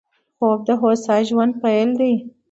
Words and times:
خوب 0.37 0.59
د 0.67 0.69
هوسا 0.81 1.15
ژوند 1.27 1.53
پيل 1.61 1.89
دی 1.99 2.13